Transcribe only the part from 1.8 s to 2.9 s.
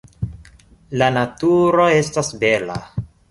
estas bela!